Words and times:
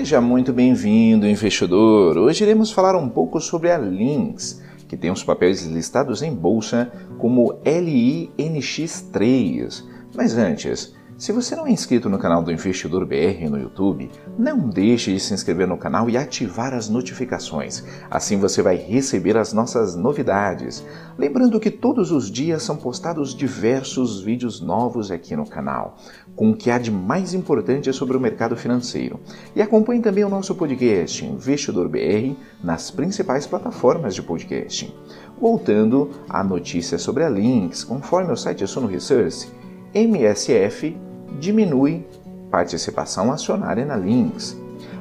Seja 0.00 0.16
muito 0.18 0.50
bem-vindo, 0.50 1.28
investidor. 1.28 2.16
Hoje 2.16 2.42
iremos 2.42 2.72
falar 2.72 2.96
um 2.96 3.06
pouco 3.06 3.38
sobre 3.38 3.70
a 3.70 3.76
Lynx, 3.76 4.62
que 4.88 4.96
tem 4.96 5.10
os 5.10 5.22
papéis 5.22 5.66
listados 5.66 6.22
em 6.22 6.34
bolsa 6.34 6.90
como 7.18 7.52
LINX3. 7.66 9.84
Mas 10.16 10.38
antes, 10.38 10.96
se 11.20 11.32
você 11.32 11.54
não 11.54 11.66
é 11.66 11.70
inscrito 11.70 12.08
no 12.08 12.18
canal 12.18 12.42
do 12.42 12.50
Investidor 12.50 13.04
BR 13.04 13.46
no 13.50 13.60
YouTube, 13.60 14.10
não 14.38 14.70
deixe 14.70 15.12
de 15.12 15.20
se 15.20 15.34
inscrever 15.34 15.68
no 15.68 15.76
canal 15.76 16.08
e 16.08 16.16
ativar 16.16 16.72
as 16.72 16.88
notificações. 16.88 17.84
Assim 18.10 18.38
você 18.38 18.62
vai 18.62 18.76
receber 18.76 19.36
as 19.36 19.52
nossas 19.52 19.94
novidades. 19.94 20.82
Lembrando 21.18 21.60
que 21.60 21.70
todos 21.70 22.10
os 22.10 22.30
dias 22.30 22.62
são 22.62 22.74
postados 22.74 23.34
diversos 23.34 24.22
vídeos 24.22 24.62
novos 24.62 25.10
aqui 25.10 25.36
no 25.36 25.46
canal, 25.46 25.98
com 26.34 26.52
o 26.52 26.56
que 26.56 26.70
há 26.70 26.78
de 26.78 26.90
mais 26.90 27.34
importante 27.34 27.92
sobre 27.92 28.16
o 28.16 28.20
mercado 28.20 28.56
financeiro. 28.56 29.20
E 29.54 29.60
acompanhe 29.60 30.00
também 30.00 30.24
o 30.24 30.30
nosso 30.30 30.54
podcast 30.54 31.22
Investidor 31.22 31.86
BR 31.86 32.34
nas 32.64 32.90
principais 32.90 33.46
plataformas 33.46 34.14
de 34.14 34.22
podcast. 34.22 34.90
Voltando 35.38 36.12
à 36.26 36.42
notícia 36.42 36.96
sobre 36.96 37.24
a 37.24 37.28
Lynx, 37.28 37.84
conforme 37.84 38.32
o 38.32 38.36
site 38.36 38.66
Suno 38.66 38.86
Research, 38.86 39.48
MSF 39.92 41.09
diminui 41.38 42.06
participação 42.50 43.32
acionária 43.32 43.84
na 43.84 43.96
Lynx. 43.96 44.58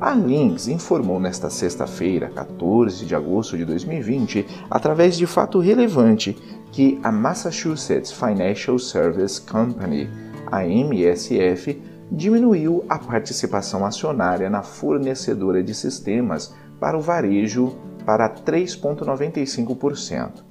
A 0.00 0.14
Lynx 0.14 0.68
informou 0.68 1.20
nesta 1.20 1.50
sexta-feira, 1.50 2.30
14 2.30 3.04
de 3.04 3.14
agosto 3.14 3.56
de 3.56 3.64
2020, 3.64 4.46
através 4.70 5.16
de 5.16 5.26
fato 5.26 5.58
relevante, 5.58 6.36
que 6.72 6.98
a 7.02 7.12
Massachusetts 7.12 8.10
Financial 8.10 8.78
Service 8.78 9.40
Company, 9.40 10.08
a 10.50 10.64
MSF, 10.64 11.80
diminuiu 12.10 12.84
a 12.88 12.98
participação 12.98 13.84
acionária 13.84 14.48
na 14.48 14.62
fornecedora 14.62 15.62
de 15.62 15.74
sistemas 15.74 16.54
para 16.80 16.96
o 16.96 17.00
varejo 17.00 17.76
para 18.04 18.28
3,95%. 18.28 20.42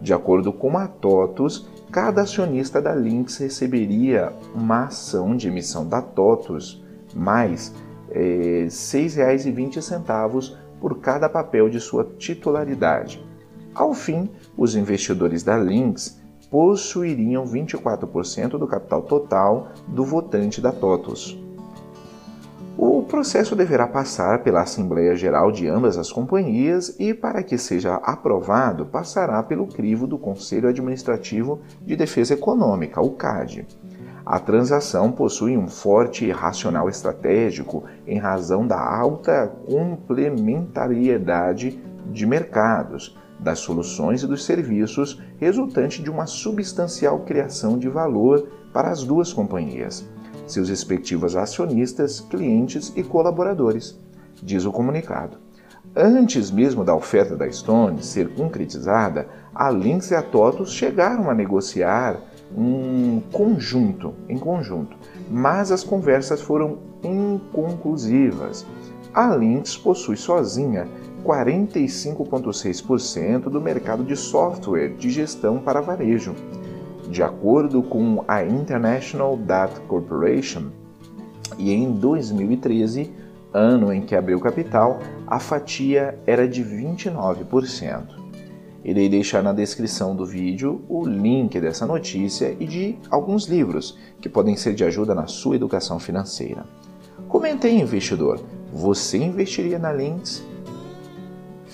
De 0.00 0.14
acordo 0.14 0.50
com 0.50 0.78
a 0.78 0.88
TOTUS, 0.88 1.68
cada 1.92 2.22
acionista 2.22 2.80
da 2.80 2.94
Lynx 2.94 3.36
receberia 3.36 4.32
uma 4.54 4.84
ação 4.84 5.36
de 5.36 5.48
emissão 5.48 5.86
da 5.86 6.00
TOTUS 6.00 6.82
mais 7.14 7.74
é, 8.10 8.62
R$ 8.62 8.66
6,20 8.66 10.56
por 10.80 10.98
cada 11.00 11.28
papel 11.28 11.68
de 11.68 11.78
sua 11.78 12.04
titularidade. 12.18 13.22
Ao 13.74 13.94
fim, 13.94 14.28
os 14.56 14.74
investidores 14.74 15.42
da 15.42 15.56
Lynx 15.56 16.20
possuiriam 16.50 17.44
24% 17.44 18.58
do 18.58 18.66
capital 18.66 19.02
total 19.02 19.68
do 19.86 20.04
votante 20.04 20.60
da 20.60 20.72
TOTUS. 20.72 21.38
O 22.76 23.02
processo 23.02 23.54
deverá 23.54 23.86
passar 23.86 24.42
pela 24.42 24.62
Assembleia 24.62 25.14
Geral 25.14 25.52
de 25.52 25.68
ambas 25.68 25.96
as 25.98 26.10
companhias 26.10 26.96
e, 26.98 27.12
para 27.12 27.42
que 27.42 27.58
seja 27.58 27.96
aprovado, 27.96 28.86
passará 28.86 29.42
pelo 29.42 29.66
crivo 29.66 30.06
do 30.06 30.16
Conselho 30.16 30.68
Administrativo 30.68 31.60
de 31.82 31.94
Defesa 31.94 32.32
Econômica, 32.34 33.00
o 33.00 33.10
CAD. 33.10 33.66
A 34.24 34.38
transação 34.38 35.12
possui 35.12 35.58
um 35.58 35.68
forte 35.68 36.30
racional 36.30 36.88
estratégico 36.88 37.84
em 38.06 38.18
razão 38.18 38.66
da 38.66 38.80
alta 38.80 39.52
complementariedade 39.66 41.78
de 42.10 42.26
mercados, 42.26 43.14
das 43.42 43.58
soluções 43.58 44.22
e 44.22 44.26
dos 44.26 44.44
serviços 44.44 45.20
resultante 45.38 46.02
de 46.02 46.10
uma 46.10 46.26
substancial 46.26 47.20
criação 47.20 47.78
de 47.78 47.88
valor 47.88 48.48
para 48.72 48.90
as 48.90 49.02
duas 49.02 49.32
companhias, 49.32 50.06
seus 50.46 50.68
respectivos 50.68 51.36
acionistas, 51.36 52.20
clientes 52.20 52.92
e 52.94 53.02
colaboradores, 53.02 53.98
diz 54.42 54.64
o 54.64 54.72
comunicado. 54.72 55.38
Antes 55.96 56.50
mesmo 56.50 56.84
da 56.84 56.94
oferta 56.94 57.36
da 57.36 57.50
Stone 57.50 58.02
ser 58.02 58.32
concretizada, 58.34 59.26
a 59.52 59.70
Lynx 59.70 60.10
e 60.10 60.14
a 60.14 60.22
TOTUS 60.22 60.72
chegaram 60.72 61.28
a 61.28 61.34
negociar 61.34 62.20
um 62.56 63.20
conjunto, 63.32 64.14
em 64.28 64.38
conjunto, 64.38 64.96
mas 65.28 65.72
as 65.72 65.82
conversas 65.82 66.40
foram 66.40 66.78
inconclusivas. 67.02 68.66
A 69.12 69.34
Lynx 69.34 69.76
possui 69.76 70.16
sozinha 70.16 70.86
45,6% 71.24 73.50
do 73.50 73.60
mercado 73.60 74.04
de 74.04 74.14
software 74.16 74.94
de 74.96 75.10
gestão 75.10 75.58
para 75.58 75.80
varejo. 75.80 76.36
De 77.08 77.20
acordo 77.22 77.82
com 77.82 78.22
a 78.28 78.44
International 78.44 79.34
Data 79.36 79.80
Corporation, 79.82 80.70
e 81.58 81.72
em 81.72 81.92
2013, 81.92 83.12
ano 83.52 83.92
em 83.92 84.00
que 84.00 84.14
abriu 84.14 84.40
capital, 84.40 84.98
a 85.26 85.38
fatia 85.38 86.18
era 86.26 86.48
de 86.48 86.64
29%. 86.64 88.20
Irei 88.82 89.10
deixar 89.10 89.42
na 89.42 89.52
descrição 89.52 90.16
do 90.16 90.24
vídeo 90.24 90.80
o 90.88 91.04
link 91.04 91.60
dessa 91.60 91.84
notícia 91.84 92.56
e 92.58 92.66
de 92.66 92.98
alguns 93.10 93.46
livros 93.46 93.98
que 94.20 94.28
podem 94.28 94.56
ser 94.56 94.74
de 94.74 94.84
ajuda 94.84 95.14
na 95.14 95.26
sua 95.26 95.56
educação 95.56 95.98
financeira. 95.98 96.64
Comente 97.28 97.68
investidor, 97.68 98.40
você 98.72 99.18
investiria 99.18 99.78
na 99.78 99.92
Lynx? 99.92 100.42